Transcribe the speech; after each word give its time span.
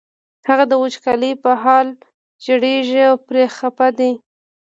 هغه 0.49 0.65
د 0.71 0.73
وچکالۍ 0.83 1.31
په 1.43 1.51
حال 1.63 1.87
ژړېږي 2.45 3.01
او 3.09 3.15
پرې 3.27 3.43
خپه 3.55 3.87
دی. 3.97 4.11